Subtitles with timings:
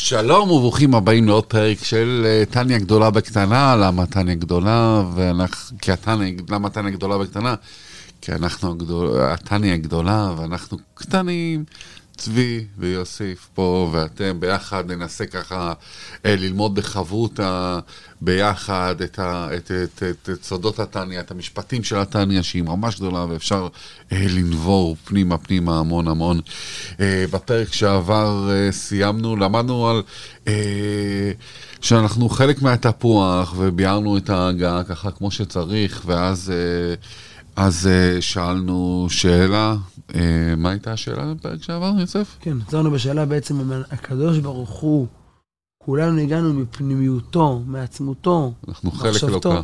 [0.00, 3.76] שלום וברוכים הבאים לעוד פרק של אה, טניה גדולה בקטנה.
[3.76, 5.02] למה טניה גדולה?
[5.14, 7.54] ואנחנו, כי הטניה, למה טניה גדולה בקטנה?
[8.20, 11.64] כי אנחנו הגדול, הטניה גדולה ואנחנו קטנים.
[12.18, 15.72] צבי ויוסיף פה ואתם ביחד ננסה ככה
[16.26, 17.78] אה, ללמוד בחברותה
[18.20, 22.96] ביחד את, ה, את, את, את, את סודות הטניה, את המשפטים של הטניה שהיא ממש
[22.96, 23.68] גדולה ואפשר
[24.12, 26.40] אה, לנבור פנימה פנימה המון המון.
[27.00, 30.02] אה, בפרק שעבר אה, סיימנו, למדנו על...
[30.48, 31.32] אה,
[31.80, 36.94] שאנחנו חלק מהתפוח וביארנו את ההגה ככה כמו שצריך ואז אה,
[37.58, 39.76] אז אה, שאלנו שאלה,
[40.14, 42.36] אה, מה הייתה השאלה בפרק שעבר, יוסף?
[42.40, 45.06] כן, חזרנו בשאלה בעצם הקדוש ברוך הוא,
[45.78, 49.24] כולנו הגענו מפנימיותו, מעצמותו, אנחנו חלק.
[49.24, 49.60] אלוקה.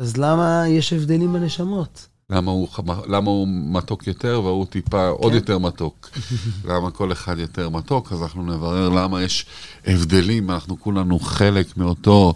[0.00, 2.08] אז למה יש הבדלים בנשמות?
[2.30, 2.68] למה הוא,
[3.08, 6.10] למה הוא מתוק יותר והוא טיפה עוד יותר מתוק?
[6.68, 8.12] למה כל אחד יותר מתוק?
[8.12, 9.46] אז אנחנו נברר למה יש
[9.86, 12.34] הבדלים, אנחנו כולנו חלק מאותו,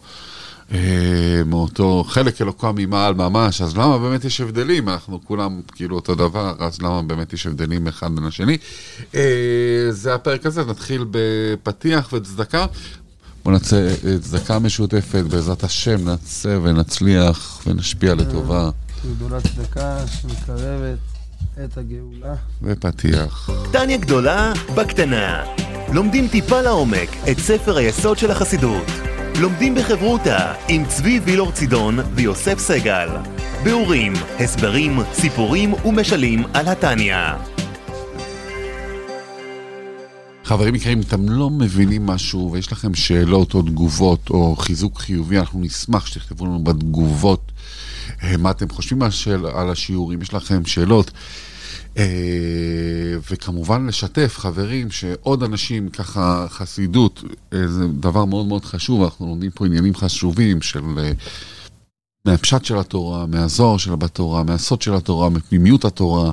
[1.47, 4.89] מאותו חלק אלוקה ממעל ממש, אז למה באמת יש הבדלים?
[4.89, 8.57] אנחנו כולם כאילו אותו דבר, אז למה באמת יש הבדלים אחד בין השני?
[9.15, 12.67] אה, זה הפרק הזה, נתחיל בפתיח וצדקה.
[13.45, 18.71] בואו נצא אה, צדקה משותפת, בעזרת השם נצא ונצליח ונשפיע לטובה.
[19.17, 20.99] גדולה צדקה שמקרבת
[21.65, 22.35] את הגאולה.
[22.63, 23.51] ופתיח.
[23.73, 25.45] טניה גדולה בקטנה.
[25.93, 28.87] לומדים טיפה לעומק את ספר היסוד של החסידות.
[29.41, 33.09] לומדים בחברותה עם צבי וילור צידון ויוסף סגל.
[33.65, 37.17] ביאורים, הסברים, סיפורים ומשלים על התניא.
[40.45, 45.39] חברים יקרים, אם אתם לא מבינים משהו ויש לכם שאלות או תגובות או חיזוק חיובי,
[45.39, 47.53] אנחנו נשמח שתכתבו לנו בתגובות
[48.23, 49.03] אה, מה אתם חושבים
[49.55, 51.11] על, השיעורים, יש לכם שאלות.
[51.99, 52.05] אה,
[53.31, 59.51] וכמובן לשתף חברים שעוד אנשים ככה חסידות אה, זה דבר מאוד מאוד חשוב אנחנו לומדים
[59.51, 61.13] פה עניינים חשובים של אה,
[62.25, 66.33] מהפשט של התורה, מהזוהר של בתורה, מהסוד של התורה, מפנימיות התורה.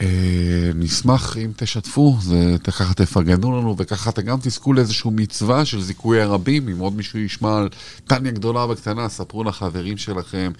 [0.00, 5.80] אה, נשמח אם תשתפו, זה, ככה תפרגנו לנו וככה אתם גם תזכו לאיזושהי מצווה של
[5.80, 7.68] זיכוי הרבים, אם עוד מישהו ישמע על
[8.04, 10.52] טניה גדולה וקטנה, ספרו לחברים שלכם.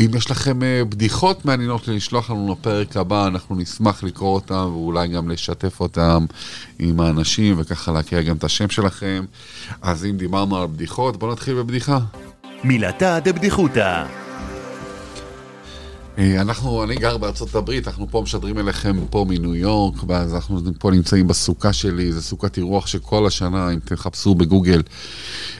[0.00, 5.08] אם יש לכם אה, בדיחות מעניינות לשלוח לנו לפרק הבא, אנחנו נשמח לקרוא אותם ואולי
[5.08, 6.26] גם לשתף אותם
[6.78, 9.24] עם האנשים וככה להכיר גם את השם שלכם.
[9.82, 11.98] אז אם דיברנו על בדיחות, בואו נתחיל בבדיחה.
[12.64, 14.19] מילתא דבדיחותא.
[16.18, 20.60] אה, אנחנו, אני גר בארצות הברית, אנחנו פה משדרים אליכם פה מניו יורק, ואז אנחנו
[20.78, 24.82] פה נמצאים בסוכה שלי, זו סוכת אירוח שכל השנה, אם תחפשו בגוגל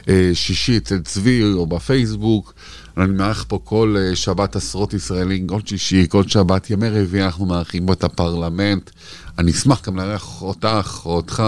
[0.09, 2.55] אה, שישי אצל צבי או בפייסבוק,
[2.97, 7.47] אני מארח פה כל אה, שבת עשרות ישראלים, כל שישי, כל שבת, ימי רביעי, אנחנו
[7.47, 8.91] מארחים פה את הפרלמנט.
[9.39, 11.43] אני אשמח גם לארח אותך או אותך.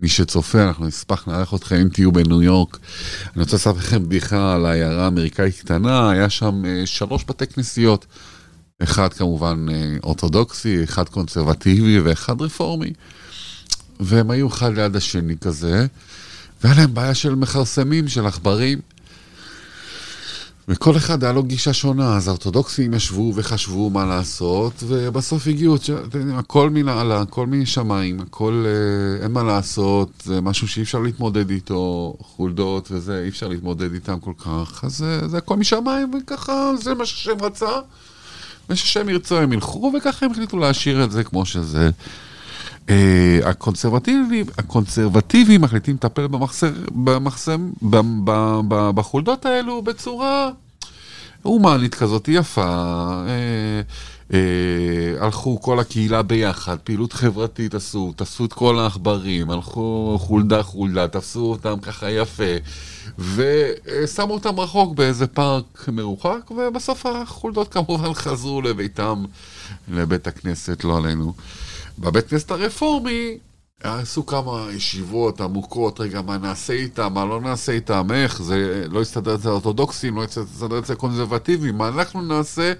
[0.00, 2.78] מי שצופה, אנחנו נשמח לארח אתכם אם תהיו בניו יורק.
[3.34, 8.06] אני רוצה לספר לכם בדיחה על העיירה האמריקאית קטנה, היה שם אה, שלוש בתי כנסיות.
[8.82, 12.92] אחד כמובן אה, אורתודוקסי, אחד קונסרבטיבי ואחד רפורמי.
[14.00, 15.86] והם היו אחד ליד השני כזה,
[16.64, 18.78] והיה להם בעיה של מכרסמים, של עכברים.
[20.68, 25.76] וכל אחד היה לו גישה שונה, אז האורתודוקסים ישבו וחשבו מה לעשות, ובסוף הגיעו,
[26.34, 32.14] הכל מנהלה, הכל משמיים, הכל, אה, אין מה לעשות, זה משהו שאי אפשר להתמודד איתו,
[32.20, 36.94] חולדות וזה, אי אפשר להתמודד איתם כל כך, אז אה, זה הכל משמיים, וככה, זה
[36.94, 37.70] מה שהשם רצה,
[38.70, 41.90] ושהשם ירצה הם ילכו, וככה הם החליטו להשאיר את זה כמו שזה.
[42.90, 46.26] אה, הקונסרבטיבים, הקונסרבטיבים מחליטים לטפל
[46.94, 50.50] במחסם, ב- ב- ב- בחולדות האלו בצורה
[51.42, 52.62] הומנית כזאת, יפה.
[53.28, 53.80] אה,
[54.32, 61.08] אה, הלכו כל הקהילה ביחד, פעילות חברתית עשו, תפסו את כל העכברים, הלכו חולדה חולדה,
[61.08, 62.54] תפסו אותם ככה יפה,
[63.18, 69.24] ושמו אותם רחוק באיזה פארק מרוחק, ובסוף החולדות כמובן חזרו לביתם,
[69.88, 71.32] לבית הכנסת, לא עלינו.
[71.98, 73.38] בבית כנסת הרפורמי
[73.82, 79.00] עשו כמה ישיבות עמוקות, רגע, מה נעשה איתם, מה לא נעשה איתם, איך, זה לא
[79.00, 82.72] יסתדר אצל האורתודוקסים, לא יסתדר אצל הקונסרבטיבים, מה אנחנו נעשה?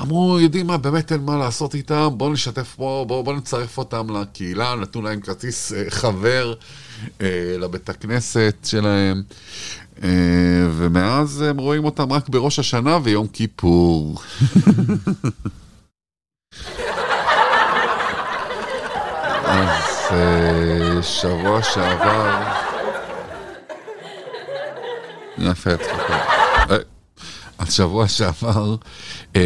[0.00, 4.16] אמרו, יודעים מה, באמת אין מה לעשות איתם, בואו נשתף פה, בואו בוא נצרף אותם
[4.16, 6.54] לקהילה, נתנו להם כרטיס אה, חבר
[7.20, 9.22] אה, לבית הכנסת שלהם,
[10.02, 10.08] אה,
[10.76, 14.16] ומאז הם רואים אותם רק בראש השנה ויום כיפור.
[19.46, 22.42] אז אה, שבוע שעבר...
[25.38, 26.18] יפה, צחקה.
[26.70, 26.76] אה,
[27.58, 28.76] אז שבוע שעבר
[29.36, 29.42] אה,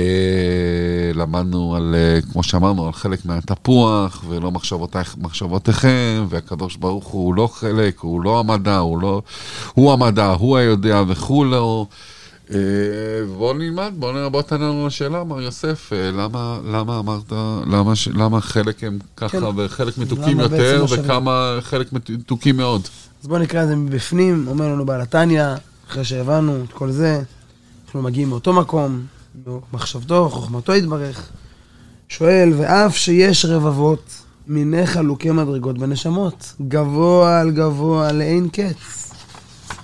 [1.15, 7.49] למדנו על, אה, כמו שאמרנו, על חלק מהתפוח, ולא מחשבותייך, מחשבותיכם, והקדוש ברוך הוא לא
[7.53, 9.23] חלק, הוא לא המדע, הוא לא...
[9.75, 11.87] הוא המדע, הוא היודע וכולו.
[13.37, 17.33] בוא נלמד, בוא, נ- בוא תענה לנו לשאלה, מר יוסף, אה, למה, למה אמרת,
[17.67, 19.45] למה, ש- למה חלק הם ככה כן.
[19.57, 20.87] וחלק מתוקים יותר, לא?
[20.91, 22.83] וכמה חלק מתוקים מאוד?
[23.23, 25.45] אז בואו נקרא את זה מבפנים, אומר לנו בעל התניא,
[25.91, 27.23] אחרי שהבנו את כל זה,
[27.87, 29.01] אנחנו מגיעים מאותו מקום,
[29.73, 31.29] מחשבתו, חוכמתו יתברך.
[32.09, 34.03] שואל, ואף שיש רבבות
[34.47, 39.13] מיני חלוקי מדרגות בנשמות, גבוה על גבוה לאין קץ.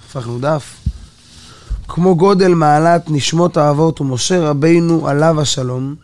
[0.08, 0.75] הפכנו דף.
[1.88, 5.94] כמו גודל מעלת נשמות האבות ומשה רבינו עליו השלום,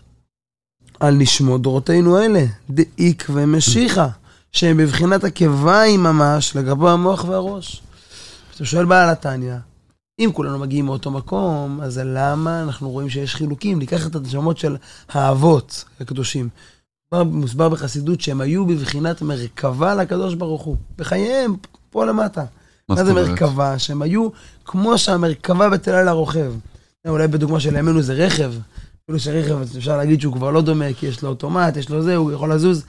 [1.00, 4.08] על נשמות דורותינו אלה, דאיק ומשיחה.
[4.52, 7.82] שהם בבחינת עקביים ממש לגבי המוח והראש.
[8.54, 9.54] אתה שואל בעל התניא,
[10.18, 13.78] אם כולנו מגיעים מאותו מקום, אז למה אנחנו רואים שיש חילוקים?
[13.78, 14.76] ניקח את הנשמות של
[15.08, 16.48] האבות הקדושים.
[17.14, 20.76] מוסבר בחסידות שהם היו בבחינת מרכבה לקדוש ברוך הוא.
[20.98, 21.56] בחייהם,
[21.90, 22.44] פה למטה.
[22.94, 23.12] מה זה?
[23.12, 23.78] מרכבה?
[23.78, 24.28] שהם היו
[24.64, 26.52] כמו שהמרכבה בטלה לרוכב.
[27.08, 28.52] אולי בדוגמה של ימינו זה רכב.
[29.04, 32.16] אפילו שרכב, אפשר להגיד שהוא כבר לא דומה, כי יש לו אוטומט, יש לו זה,
[32.16, 32.84] הוא יכול לזוז.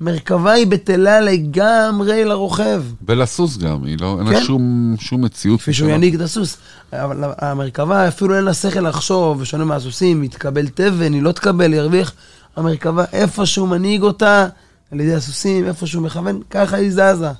[0.00, 2.82] מרכבה היא בטלה לגמרי לרוכב.
[3.08, 4.44] ולסוס גם, היא לא, אין לה כן.
[4.44, 5.60] שום, שום מציאות.
[5.60, 5.90] כפי שהוא.
[5.90, 6.56] ינהיג את הסוס.
[6.92, 11.72] אבל המרכבה, אפילו אין לה שכל לחשוב, בשונה מהסוסים, היא תקבל תבן, היא לא תקבל,
[11.72, 12.12] היא ירוויח.
[12.56, 14.46] המרכבה, איפה שהוא מנהיג אותה,
[14.92, 17.30] על ידי הסוסים, איפה שהוא מכוון, ככה היא זזה.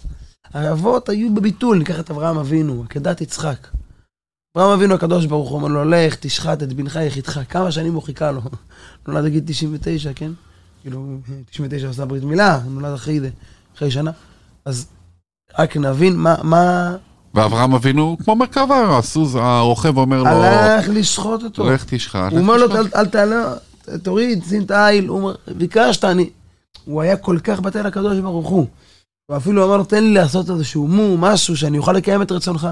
[0.54, 3.66] האבות היו בביטול, ניקח את אברהם אבינו, עקדת יצחק.
[4.56, 7.40] אברהם אבינו הקדוש ברוך הוא אומר לו, לך, תשחט את בנך יחידך.
[7.48, 8.40] כמה שנים הוא חיכה לו?
[9.08, 10.30] נולד בגיל 99, כן?
[10.82, 11.06] כאילו,
[11.50, 13.20] 99 עשה ברית מילה, נולד אחרי
[13.76, 14.10] אחרי שנה.
[14.64, 14.86] אז
[15.58, 16.96] רק נבין מה, מה
[17.34, 21.70] ואברהם אבינו, כמו מרכבה, הסוס, הרוכב אומר לו, הלך לשחוט אותו.
[21.70, 22.30] לך תשחט.
[22.32, 23.54] הוא אומר לו, "אל- אל תעלה,
[24.02, 25.08] תוריד, שים את העיל.
[25.08, 26.30] הוא אומר, ביקשת, אני...
[26.84, 28.66] הוא היה כל כך בטל לקדוש ברוך הוא.
[29.26, 32.68] הוא אפילו אמר לו, תן לי לעשות איזשהו מו, משהו, שאני אוכל לקיים את רצונך.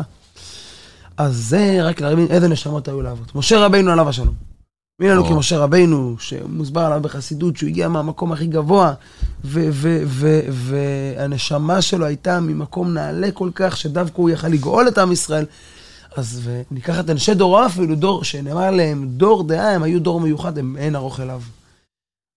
[1.17, 3.35] אז זה רק להבין איזה נשמות היו לאבות.
[3.35, 4.35] משה רבינו עליו השלום.
[5.01, 5.25] מי לנו.
[5.25, 8.93] כמשה רבינו, שמוסבר עליו בחסידות, שהוא הגיע מהמקום הכי גבוה,
[10.51, 15.47] והנשמה שלו הייתה ממקום נעלה כל כך, שדווקא הוא יכל לגאול את עם ישראל.
[16.17, 20.59] אז ניקח את אנשי דורו אפילו, דור שנאמר להם, דור דעה, הם היו דור מיוחד,
[20.59, 21.43] הם אין ערוך אליו.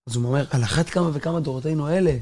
[0.09, 2.17] אז הוא אומר, על אחת כמה וכמה דורותינו אלה,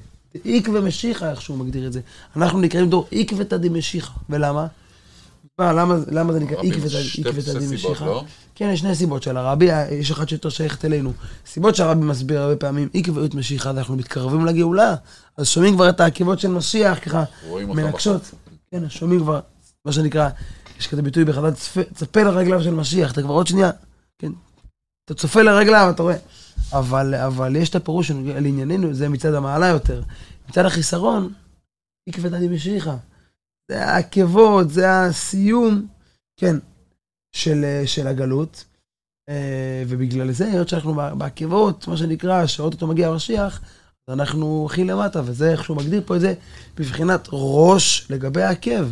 [0.46, 2.00] איק ומשיחה, איך שהוא מגדיר את זה.
[2.36, 4.12] אנחנו נקראים דור עקבתא דמשיחא.
[4.30, 4.68] ולמה?
[5.60, 8.06] מה, למה, למה זה נקרא עקבתא דמשיחא?
[8.06, 8.24] לא?
[8.56, 11.12] כן, יש שני סיבות של הרבי, יש אחת שיותר שייכת אלינו.
[11.46, 14.96] סיבות שהרבי מסביר הרבה פעמים, עקביות משיחה, אנחנו מתקרבים לגאולה,
[15.38, 17.24] אז שומעים כבר את העקבות של משיח, ככה
[17.68, 18.32] מנקשות.
[18.72, 19.40] כן, שומעים כבר,
[19.86, 20.30] מה שנקרא,
[20.80, 21.52] יש כזה ביטוי בחז"ל,
[21.94, 23.72] צפה לרגליו של משיח, אתה כבר עוד שנייה,
[24.20, 24.32] כן,
[25.06, 26.18] אתה צופה לרגליו, אתה רואה.
[26.74, 30.02] אבל, אבל יש את הפירוש לענייננו, זה מצד המעלה יותר.
[30.50, 31.34] מצד החיסרון,
[32.10, 32.96] עקבתא דמשיחא.
[33.72, 35.88] זה העקבות, זה הסיום,
[36.40, 36.56] כן,
[37.36, 38.66] של, של הגלות.
[39.30, 43.62] אה, ובגלל זה, היות שאנחנו בעקבות, מה שנקרא, שאו-טו-טו מגיע המשיח,
[44.10, 46.34] אנחנו הכי למטה, וזה איך שהוא מגדיר פה את זה,
[46.78, 48.88] בבחינת ראש לגבי העקב.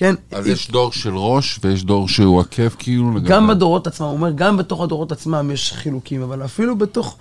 [0.00, 3.16] כן, אז יש דור של ראש ויש דור שהוא עקב כאילו.
[3.16, 7.16] לגבי- גם בדורות עצמם, הוא אומר, גם בתוך הדורות עצמם יש חילוקים, אבל אפילו בתוך,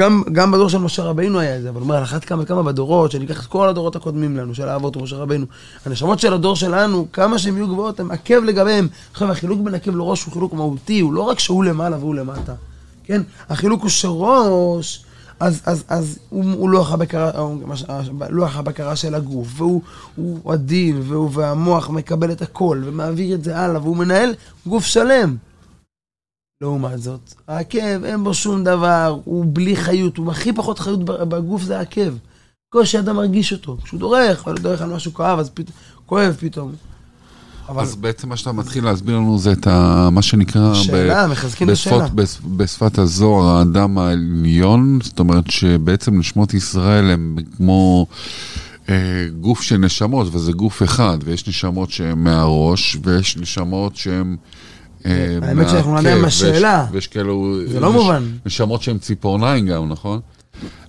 [0.00, 2.42] גם, גם בדור של משה רבינו היה את זה, אבל הוא אומר, על אחת כמה
[2.42, 5.46] וכמה בדורות, שניקח את כל הדורות הקודמים לנו, של האבות ומשה רבינו,
[5.86, 8.88] הנשמות של הדור שלנו, כמה שהן יהיו גבוהות, הם עקב לגביהם.
[9.12, 12.54] עכשיו, החילוק בין עקב לראש הוא חילוק מהותי, הוא לא רק שהוא למעלה והוא למטה,
[13.04, 13.22] כן?
[13.48, 15.04] החילוק הוא שראש,
[15.42, 17.84] אז, אז, אז הוא, הוא לוח הבקרה, הוא מה ש-
[18.30, 19.82] לוח הבקרה של הגוף, והוא
[20.16, 24.34] הוא עדין, והוא, והמוח מקבל את הכל, ומעביר את זה הלאה, והוא מנהל
[24.66, 25.36] גוף שלם.
[26.60, 31.62] לעומת זאת, העקב אין בו שום דבר, הוא בלי חיות, הוא הכי פחות חיות בגוף
[31.62, 32.14] זה העקב.
[32.72, 36.72] קושי אדם מרגיש אותו, כשהוא דורך, או דורך על משהו כואב, אז פתאום, כואב פתאום.
[37.68, 40.08] אבל אז בעצם מה שאתה מתחיל להסביר לנו זה את ה...
[40.12, 40.74] מה שנקרא...
[40.74, 42.08] שאלה, ב- מחזקים את בשפות, השאלה.
[42.14, 48.06] בש- בשפת הזוהר, האדם העליון, זאת אומרת שבעצם נשמות ישראל הם כמו
[48.88, 48.94] אה,
[49.40, 54.36] גוף של נשמות, וזה גוף אחד, ויש נשמות שהן מהראש, ויש נשמות שהן...
[55.06, 56.86] אה, האמת שאנחנו נענה עם השאלה.
[56.92, 57.56] ויש כאלו...
[57.66, 58.22] זה לא מובן.
[58.46, 60.20] נשמות שהן ציפורניים גם, נכון?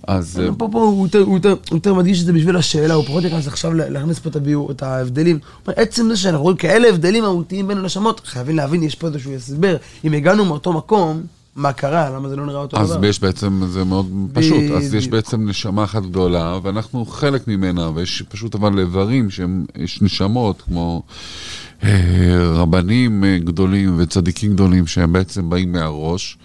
[0.06, 0.40] אז...
[0.40, 3.04] אה, פה, פה הוא יותר, הוא, יותר, הוא יותר מדגיש את זה בשביל השאלה, הוא
[3.04, 5.38] פחות ייכנס עכשיו לה- להכניס פה את, הביאור, את ההבדלים.
[5.66, 9.76] עצם זה שאנחנו רואים כאלה הבדלים מהותיים בין הנשמות, חייבים להבין, יש פה איזשהו הסבר.
[10.04, 11.22] אם הגענו מאותו מקום,
[11.56, 13.06] מה קרה, למה זה לא נראה אותו אז דבר.
[13.06, 15.12] יש בעצם, זה מאוד פשוט, אז יש בדיוק.
[15.14, 21.02] בעצם נשמה אחת גדולה, ואנחנו חלק ממנה, ויש פשוט אבל איברים שהם, יש נשמות, כמו
[21.84, 21.88] אה,
[22.54, 26.38] רבנים אה, גדולים וצדיקים גדולים, שהם בעצם באים מהראש,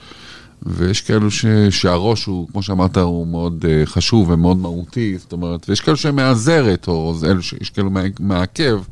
[0.66, 5.70] ויש כאלו ש, שהראש הוא, כמו שאמרת, הוא מאוד אה, חשוב ומאוד מהותי, זאת אומרת,
[5.70, 7.90] ויש כאלו שהם מהזרת, או אלו שיש כאלו
[8.20, 8.84] מהעקב,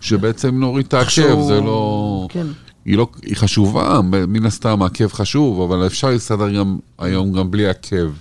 [0.00, 2.26] שבעצם נוריד את שהוא- זה לא...
[2.30, 2.46] כן.
[2.84, 7.68] היא לא, היא חשובה, מן הסתם העקב חשוב, אבל אפשר להסתדר גם היום גם בלי
[7.68, 8.12] עקב.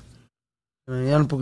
[0.89, 1.39] העניין פה,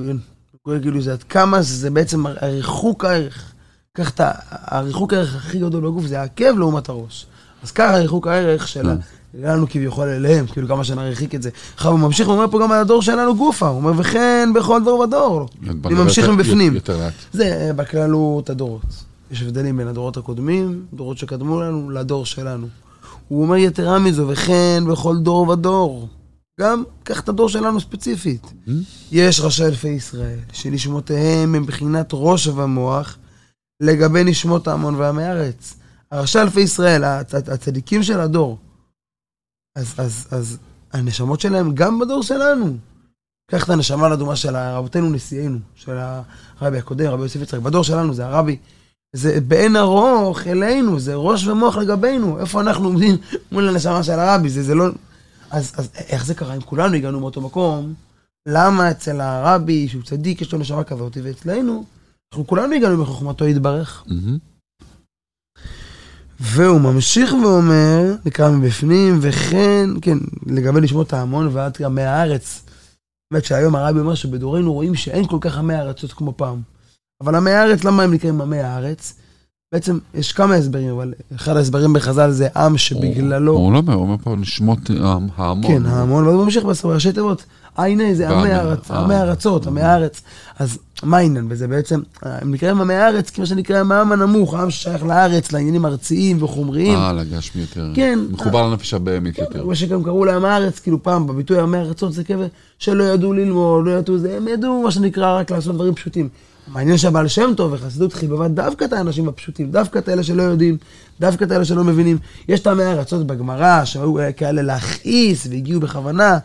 [0.62, 3.52] קורה כאילו זה עד כמה זה בעצם הריחוק הערך.
[3.98, 7.26] קח את הריחוק הערך הכי גדול בגוף זה העקב לעומת הראש.
[7.64, 8.96] אז ככה הריחוק הערך של ה-
[9.34, 11.50] לנו כביכול אליהם, כאילו כמה שנרחיק את זה.
[11.76, 15.00] עכשיו הוא ממשיך ואומר פה גם על הדור שלנו גופה, הוא אומר וכן בכל דור
[15.00, 15.48] ודור.
[15.86, 16.74] אני ממשיך מבפנים.
[17.34, 18.82] זה אה, בכללות הדורות.
[19.32, 22.68] יש הבדלים בין הדורות הקודמים, דורות שקדמו לנו, לדור שלנו.
[23.28, 26.08] הוא אומר יתרה מזו, וכן בכל דור ודור.
[26.60, 28.54] גם, קח את הדור שלנו ספציפית.
[29.12, 33.18] יש ראשי אלפי ישראל, שנשמותיהם הם בחינת ראש ומוח,
[33.82, 35.74] לגבי נשמות ההמון ועמי ארץ.
[36.12, 38.58] הראשי אלפי ישראל, הצ- הצ- הצדיקים של הדור.
[39.76, 40.58] אז, אז, אז
[40.94, 42.78] הנשמות שלהם גם בדור שלנו.
[43.52, 45.98] קח את הנשמה לדוגמה של רבותינו נשיאנו, של
[46.60, 48.58] הרבי הקודם, רבי יוסף יצחק, בדור שלנו זה הרבי.
[49.16, 52.40] זה בעין ארוך אלינו, זה ראש ומוח לגבינו.
[52.40, 53.18] איפה אנחנו עומדים
[53.52, 54.50] מול הנשמה של הרבי?
[54.50, 54.86] זה, זה לא...
[55.52, 56.56] אז, אז איך זה קרה?
[56.56, 57.94] אם כולנו הגענו מאותו מקום,
[58.48, 61.86] למה אצל הרבי, שהוא צדיק, יש לו נשמה כזאת, ואצלנו,
[62.32, 64.04] אנחנו כולנו הגענו בחוכמתו יתברך.
[64.08, 64.38] מהמם.
[66.46, 72.62] והוא ממשיך ואומר, נקרא מבפנים, וכן, כן, לגבי לשמות ההמון ועד עמי הארץ.
[73.32, 76.62] באמת שהיום הרבי אומר שבדורנו רואים שאין כל כך עמי ארצות כמו פעם.
[77.22, 79.14] אבל עמי הארץ, למה הם נקראים עמי הארץ?
[79.74, 83.54] בעצם יש כמה הסברים, אבל אחד ההסברים בחז"ל זה עם שבגללו...
[83.54, 84.80] הוא לא אומר, הוא אומר פה נשמות
[85.38, 85.68] ההמון.
[85.68, 87.46] כן, ההמון, ואז הוא ממשיך בסוף, ראשי תיבות.
[87.78, 88.74] עיני זה עמי אה.
[88.90, 90.22] עמי הארצות, עמי הארץ.
[90.60, 92.02] אז מה העניין בזה בעצם?
[92.22, 96.98] הם נקראים עמי הארץ, כמו שנקרא העם הנמוך, העם ששייך לארץ, לעניינים ארציים וחומריים.
[96.98, 97.92] אה, לגשמי יותר.
[97.96, 98.20] כן.
[98.32, 99.66] מחובר לנפש הבהמית יותר.
[99.66, 102.46] מה שגם קראו להם הארץ, כאילו פעם, בביטוי עמי ארצות זה כאלה
[102.80, 106.30] שלא ידעו ללמוד, לא ידעו זה, הם ידעו מה שנקרא רק לעשות דברים פשוטים.
[106.68, 110.78] מעניין שהבעל שם טוב וחסידות חיבבה דווקא את האנשים הפשוטים, דווקא את אלה שלא יודעים,
[111.20, 112.18] דווקא את אלה שלא מבינים.
[112.48, 116.38] יש טעמי ארצות בגמרא, שהיו כאלה להכעיס והגיעו בכוונה,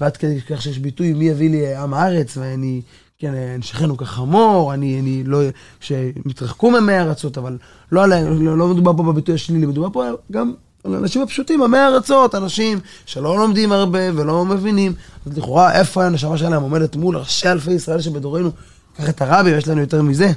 [0.00, 2.80] ועד כדי כך שיש ביטוי מי יביא לי עם הארץ, ואני,
[3.18, 5.40] כן, נשכנו כחמור, אני, אני לא,
[5.80, 7.58] שמתרחקו ממי ארצות, אבל
[7.92, 10.52] לא, לא, לא מדובר פה בביטוי השלילי, מדובר פה גם
[10.84, 14.92] על האנשים הפשוטים, עמי ארצות, אנשים שלא לומדים הרבה ולא מבינים.
[15.26, 18.50] אז לכאורה, איפה הנשמה שלהם עומדת מול ראשי אלפי ישראל שבדורנו?
[18.96, 20.32] קח את הרבי, יש לנו יותר מזה.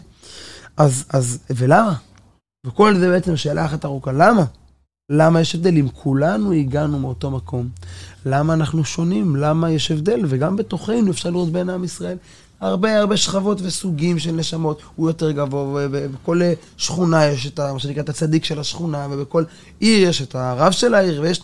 [0.77, 1.95] אז, אז, ולמה?
[2.65, 4.43] וכל זה בעצם שאלה אחת ארוכה, למה?
[5.09, 5.77] למה יש הבדל?
[5.77, 7.69] אם כולנו הגענו מאותו מקום,
[8.25, 9.35] למה אנחנו שונים?
[9.35, 10.21] למה יש הבדל?
[10.27, 12.17] וגם בתוכנו אפשר לראות בין עם ישראל
[12.59, 14.81] הרבה הרבה שכבות וסוגים של נשמות.
[14.95, 16.41] הוא יותר גבוה, ובכל
[16.77, 19.43] שכונה יש את מה שנקרא את הצדיק של השכונה, ובכל
[19.79, 21.41] עיר יש את הרב של העיר, ויש...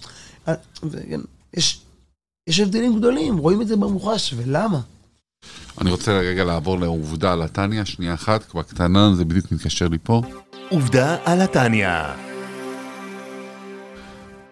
[0.84, 1.22] וכן,
[1.54, 1.82] יש,
[2.50, 4.80] יש הבדלים גדולים, רואים את זה במוחש, ולמה?
[5.82, 10.22] אני רוצה רגע לעבור לעובדה על התניא, שנייה אחת, בקטנה, זה בדיוק מתקשר לי פה.
[10.70, 11.90] עובדה על התניא.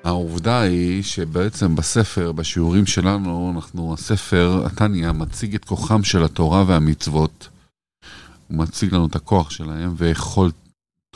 [0.03, 7.49] העובדה היא שבעצם בספר, בשיעורים שלנו, אנחנו, הספר, התניא, מציג את כוחם של התורה והמצוות.
[8.47, 9.93] הוא מציג לנו את הכוח שלהם,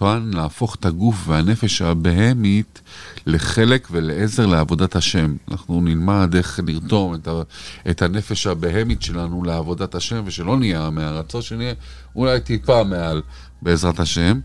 [0.01, 2.81] ויכולתן להפוך את הגוף והנפש הבהמית
[3.25, 5.35] לחלק ולעזר לעבודת השם.
[5.51, 7.31] אנחנו נלמד איך לרתום את, ה,
[7.89, 11.73] את הנפש הבהמית שלנו לעבודת השם, ושלא נהיה מהרצון, שנהיה
[12.15, 13.21] אולי טיפה מעל,
[13.62, 14.39] בעזרת השם.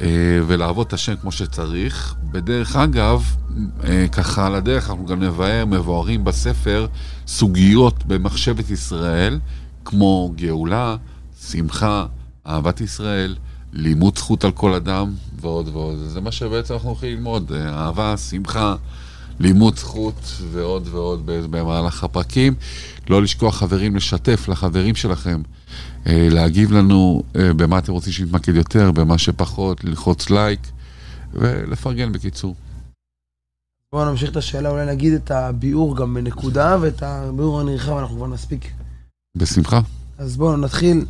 [0.00, 0.06] אה,
[0.46, 2.14] ולעבוד את השם כמו שצריך.
[2.22, 3.36] בדרך אגב,
[3.84, 6.86] אה, ככה על הדרך אנחנו גם נבהר, מבוארים בספר
[7.26, 9.40] סוגיות במחשבת ישראל,
[9.84, 10.96] כמו גאולה,
[11.40, 12.06] שמחה,
[12.46, 13.36] אהבת ישראל,
[13.72, 15.98] לימוד זכות על כל אדם ועוד ועוד.
[15.98, 18.76] זה מה שבעצם אנחנו הולכים ללמוד, אה, אהבה, שמחה,
[19.40, 22.54] לימוד זכות ועוד ועוד במהלך הפרקים.
[23.10, 25.42] לא לשכוח חברים, לשתף לחברים שלכם,
[26.06, 30.60] אה, להגיב לנו אה, במה אתם רוצים שנתמקד יותר, במה שפחות, ללחוץ לייק
[31.32, 32.54] ולפרגן בקיצור.
[33.92, 38.26] בואו נמשיך את השאלה, אולי נגיד את הביאור גם בנקודה, ואת הביאור הנרחב אנחנו כבר
[38.26, 38.70] נספיק.
[39.36, 39.80] בשמחה.
[40.18, 41.04] אז בואו נתחיל,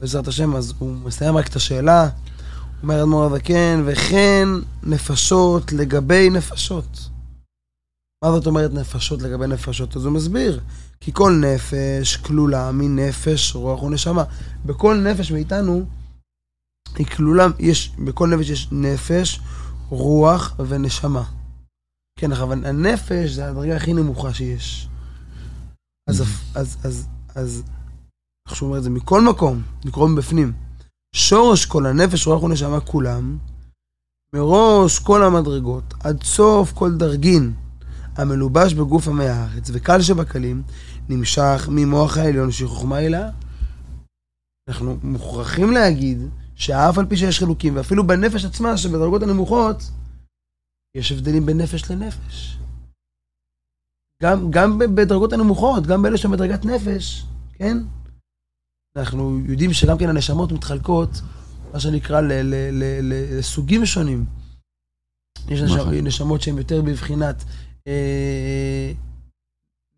[0.00, 2.08] בעזרת השם, אז הוא מסיים רק את השאלה.
[2.82, 4.48] אומר אדמו"ר הזקן, וכן
[4.82, 7.08] נפשות לגבי נפשות.
[8.24, 9.96] מה זאת אומרת נפשות לגבי נפשות?
[9.96, 10.60] אז הוא מסביר,
[11.00, 14.24] כי כל נפש כלולה מנפש, רוח ונשמה.
[14.66, 15.86] בכל נפש מאיתנו
[16.96, 19.40] היא כלולה, יש, בכל נפש יש נפש,
[19.88, 21.24] רוח ונשמה.
[22.18, 24.88] כן, אבל הנפש זה הדרגה הכי נמוכה שיש.
[26.08, 27.62] אז, אז, אז, אז, אז,
[28.46, 30.52] איך שהוא אומר את זה, מכל מקום, לקרוא מבפנים.
[31.14, 33.38] שורש כל הנפש, רוח ונשמה כולם,
[34.34, 37.54] מראש כל המדרגות, עד סוף כל דרגין,
[38.16, 40.62] המלובש בגוף עמי הארץ, וקל שבקלים,
[41.08, 43.30] נמשך ממוח העליון שחוכמה הילה.
[44.68, 46.18] אנחנו מוכרחים להגיד
[46.54, 49.82] שאף על פי שיש חילוקים, ואפילו בנפש עצמה, שבדרגות הנמוכות,
[50.96, 52.58] יש הבדלים בין נפש לנפש.
[54.22, 57.78] גם, גם בדרגות הנמוכות, גם באלה שבדרגת נפש, כן?
[58.96, 61.20] אנחנו יודעים שגם כן הנשמות מתחלקות,
[61.72, 64.24] מה שנקרא, ל, ל, ל, ל, לסוגים שונים.
[65.48, 67.44] יש נשמ, נשמות שהן יותר בבחינת
[67.86, 68.92] אה,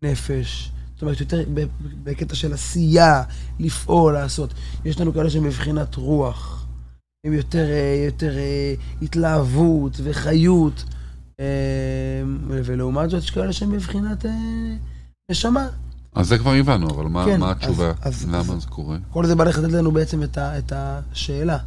[0.01, 1.43] נפש, זאת אומרת, יותר
[2.03, 3.23] בקטע של עשייה,
[3.59, 4.53] לפעול, לעשות.
[4.85, 6.67] יש לנו כאלה שהן בבחינת רוח.
[7.25, 10.83] הם יותר, אה, יותר אה, התלהבות וחיות.
[11.39, 14.25] אה, ולעומת זאת, יש כאלה שהן בבחינת
[15.31, 15.69] נשמה.
[16.13, 17.91] אז זה כבר הבנו, אבל מה, כן, מה התשובה?
[18.01, 18.97] אז, למה אז, זה קורה?
[19.09, 21.57] כל זה בא לחדד לנו בעצם את, ה, את השאלה.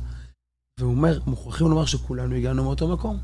[0.80, 3.18] והוא אומר, מוכרחים לומר שכולנו הגענו מאותו מקום.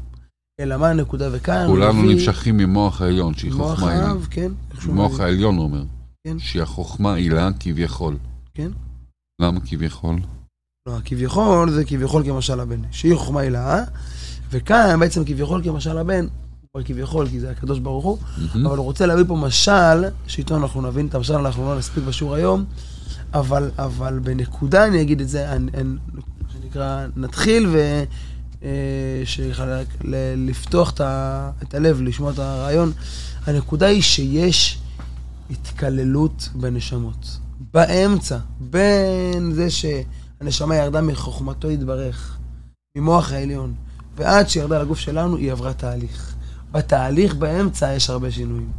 [0.61, 1.67] אלא מה הנקודה וכאן?
[1.67, 2.15] כולנו מביא...
[2.15, 4.07] נמשכים ממוח העליון, שהיא חוכמה הילה.
[4.07, 4.53] מוח האב, כן.
[4.87, 5.85] מוח העליון, הוא אומר.
[6.27, 6.39] כן.
[6.39, 8.17] שהיא החוכמה הילה כביכול.
[8.55, 8.71] כן.
[9.41, 10.17] למה כביכול?
[10.89, 12.81] לא, כביכול זה כביכול כמשל הבן.
[12.91, 13.85] שהיא חוכמה הילה,
[14.51, 16.27] וכאן בעצם כביכול כמשל הבן,
[16.79, 18.59] כבר כביכול, כי זה הקדוש ברוך הוא, mm-hmm.
[18.67, 22.35] אבל הוא רוצה להביא פה משל, שאיתו אנחנו נבין את המשל, אנחנו לא נספיק בשיעור
[22.35, 22.65] היום,
[23.35, 25.97] אבל, אבל בנקודה אני אגיד את זה, אני, אני,
[26.53, 28.05] שנקרא, נתחיל ו...
[28.63, 29.23] אה,
[30.37, 30.93] לפתוח
[31.63, 32.93] את הלב, לשמוע את הרעיון.
[33.47, 34.79] הנקודה היא שיש
[35.51, 37.39] התקללות בנשמות.
[37.73, 42.39] באמצע, בין זה שהנשמה ירדה מחוכמתו יתברך,
[42.97, 43.75] ממוח העליון,
[44.17, 46.28] ועד שירדה לגוף שלנו, היא עברה תהליך.
[46.73, 48.73] בתהליך באמצע יש הרבה שינויים.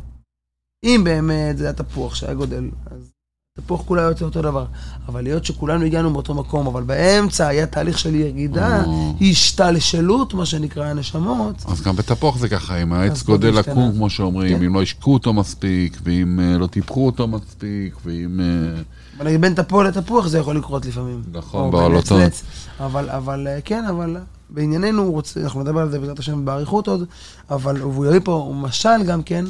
[0.85, 3.11] אם באמת זה התפוח שהיה גודל, אז
[3.57, 4.65] תפוח כולה יוצא אותו דבר.
[5.07, 8.83] אבל להיות שכולנו הגענו באותו מקום, אבל באמצע היה תהליך של ירידה,
[9.21, 11.55] השתלשלות, מה שנקרא, הנשמות.
[11.65, 14.65] אז גם בתפוח זה ככה, אם העץ גודל לקום, כמו שאומרים, כן.
[14.65, 18.39] אם לא השקו אותו מספיק, ואם אה, לא טיפחו אותו מספיק, ואם...
[18.39, 18.81] אה,
[19.19, 21.21] אבל בין תפוח לתפוח זה יכול לקרות לפעמים.
[21.31, 22.41] נכון, בעולותות.
[22.79, 24.17] אבל, אבל, אה, כן, אבל
[24.49, 27.05] בענייננו, הוא רוצה, אנחנו נדבר על זה בעזרת השם באריכות עוד,
[27.49, 29.45] אבל הוא יביא פה משל גם כן,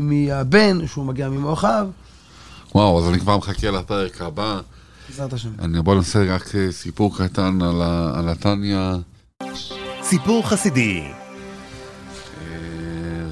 [0.00, 1.88] מהבן, שהוא מגיע ממוחיו,
[2.74, 4.60] וואו, אז אני כבר מחכה לפרק הבא.
[5.08, 5.48] בעזרת השם.
[5.58, 7.82] אני בוא נעשה רק אה, סיפור קטן על,
[8.14, 8.78] על התניא.
[10.02, 11.00] סיפור חסידי.
[11.00, 11.12] אה,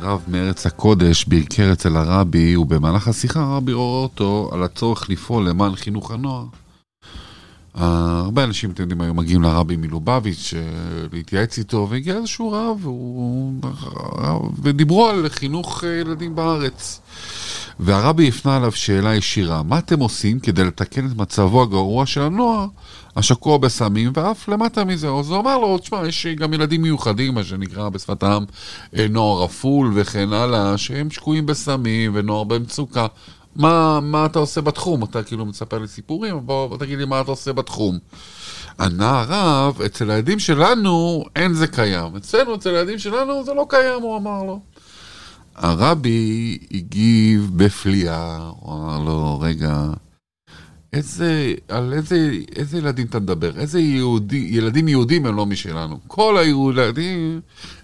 [0.01, 5.75] רב מארץ הקודש ביקר אצל הרבי, ובמהלך השיחה הרבי רואה אותו על הצורך לפעול למען
[5.75, 6.45] חינוך הנוער.
[7.79, 10.63] הרבה אנשים, אתם יודעים, היו מגיעים לרבי מלובביץ' אה,
[11.13, 12.87] להתייעץ איתו, והגיע איזשהו רב,
[14.63, 17.01] ודיברו על חינוך ילדים בארץ.
[17.81, 22.67] והרבי הפנה עליו שאלה ישירה, מה אתם עושים כדי לתקן את מצבו הגרוע של הנוער
[23.17, 25.09] השקוע בסמים, ואף למטה מזה.
[25.09, 28.45] אז הוא אמר לו, תשמע, יש גם ילדים מיוחדים, מה שנקרא בשפתם
[28.97, 33.07] אה, נוער רפול וכן הלאה, שהם שקועים בסמים ונוער במצוקה.
[33.59, 35.05] מה, מה אתה עושה בתחום?
[35.05, 37.99] אתה כאילו מספר לי סיפורים, בוא, בוא תגיד לי מה אתה עושה בתחום.
[38.81, 42.17] ענה הרב, אצל הילדים שלנו אין זה קיים.
[42.17, 44.61] אצלנו, אצל הילדים שלנו זה לא קיים, הוא אמר לו.
[45.57, 49.85] הרבי הגיב בפליאה, הוא אמר לו, רגע,
[50.93, 53.59] איזה, על איזה, איזה ילדים אתה מדבר?
[53.59, 55.99] איזה יהודי, ילדים יהודים הם לא משלנו.
[56.07, 57.41] כל הילדים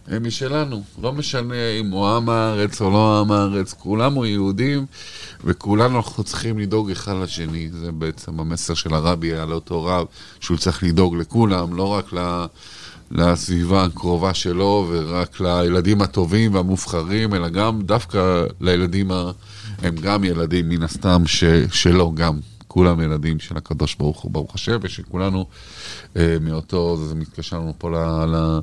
[0.06, 0.82] הם משלנו.
[1.02, 4.86] לא משנה אם הוא עם הארץ או לא עם הארץ, כולם הוא יהודים,
[5.44, 7.68] וכולנו אנחנו צריכים לדאוג אחד לשני.
[7.72, 10.06] זה בעצם המסר של הרבי על אותו רב,
[10.40, 12.44] שהוא צריך לדאוג לכולם, לא רק ל...
[13.10, 19.30] לסביבה הקרובה שלו ורק לילדים הטובים והמובחרים, אלא גם דווקא לילדים, ה...
[19.82, 21.44] הם גם ילדים מן הסתם ש...
[21.72, 22.38] שלו גם.
[22.74, 25.46] כולם ילדים של הקדוש ברוך הוא, ברוך השם, ושכולנו
[26.16, 27.94] אה, מאותו, זה מתקשר לנו פה ל...
[28.26, 28.60] ל...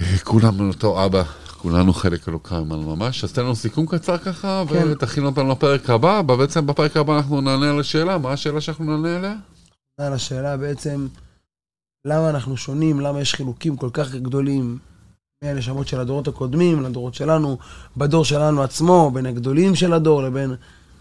[0.00, 1.22] אה, כולם מאותו אבא,
[1.58, 3.24] כולנו חלק אלוקם ממש.
[3.24, 4.88] אז תן לנו סיכום קצר ככה, כן.
[4.90, 6.22] ותכין אותנו לפרק הבא.
[6.22, 9.34] בעצם בפרק הבא אנחנו נענה על השאלה, מה השאלה שאנחנו נענה עליה?
[10.00, 11.06] על השאלה בעצם...
[12.04, 14.78] למה אנחנו שונים, למה יש חילוקים כל כך גדולים
[15.44, 17.58] מהנשמות של הדורות הקודמים לדורות שלנו,
[17.96, 20.54] בדור שלנו עצמו, בין הגדולים של הדור לבין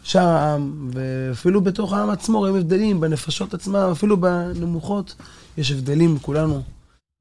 [0.08, 5.16] שאר העם, ואפילו בתוך העם עצמו רואים הבדלים בנפשות עצמם, אפילו בנמוכות
[5.58, 6.62] יש הבדלים כולנו.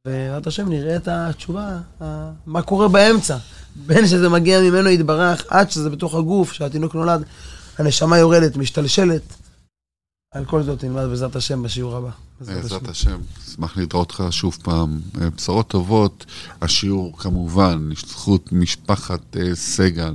[0.07, 1.79] ובעזרת השם נראה את התשובה,
[2.47, 3.37] מה קורה באמצע,
[3.77, 7.23] בין שזה מגיע ממנו יתברך, עד שזה בתוך הגוף, שהתינוק נולד,
[7.79, 9.23] הנשמה יורדת, משתלשלת.
[10.37, 12.11] על כל זאת נלמד בעזרת השם בשיעור הבא.
[12.41, 13.19] בעזרת השם,
[13.49, 15.01] אשמח לראות אותך שוב פעם.
[15.21, 16.27] אה, בשורות טובות,
[16.63, 20.15] השיעור כמובן, לזכות משפחת אה, סגל,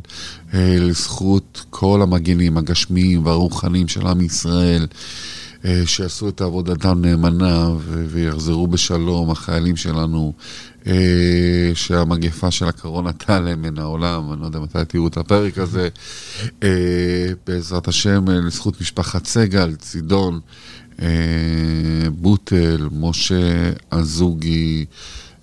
[0.53, 4.88] אה, לזכות כל המגינים הגשמיים והרוחניים של עם ישראל.
[5.86, 7.69] שיעשו את עבודתם נאמנה
[8.07, 10.34] ויחזרו בשלום, החיילים שלנו,
[11.73, 15.89] שהמגפה של הקורונה תעלה מן העולם, אני לא יודע מתי תראו את הפרק הזה.
[16.63, 20.39] אה, בעזרת השם, אה, לזכות משפחת סגל, צידון,
[21.01, 21.07] אה,
[22.11, 24.85] בוטל, משה אזוגי,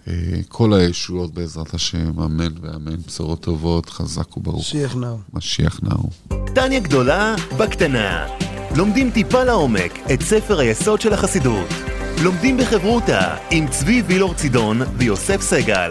[0.09, 0.13] אה,
[0.49, 4.61] כל הישועות בעזרת השם, אמן ואמן, בשורות טובות, חזק וברוך.
[4.61, 5.19] משיח נאו.
[5.35, 6.11] משיח נאו.
[6.55, 8.27] טניה גדולה בקטנה.
[8.77, 11.98] לומדים טיפה לעומק את ספר היסוד של החסידות.
[12.23, 15.91] לומדים בחברותה עם צבי וילור צידון ויוסף סגל.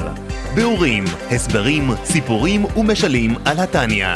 [0.55, 4.07] ביאורים, הסברים, סיפורים ומשלים על התניא.